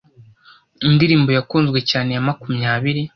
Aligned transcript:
Indirimbo 0.87 1.29
yakunzwe 1.37 1.79
cyane 1.89 2.09
ya 2.15 2.21
makumyabiri 2.27 3.01